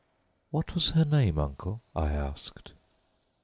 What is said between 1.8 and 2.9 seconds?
I asked.